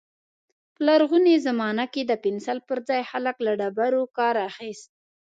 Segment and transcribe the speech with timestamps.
[0.73, 4.89] په لرغوني زمانه کې د پنسل پر ځای خلک له ډبرو کار اخيست.